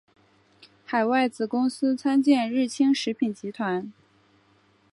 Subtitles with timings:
[0.83, 3.93] 海外子公司参见日清食品集团。